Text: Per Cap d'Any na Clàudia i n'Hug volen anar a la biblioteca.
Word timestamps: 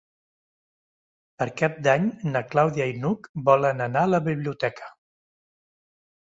Per 1.41 1.47
Cap 1.61 1.75
d'Any 1.89 2.09
na 2.31 2.43
Clàudia 2.55 2.89
i 2.93 2.97
n'Hug 3.03 3.31
volen 3.53 3.87
anar 3.89 4.05
a 4.09 4.13
la 4.17 4.25
biblioteca. 4.33 4.93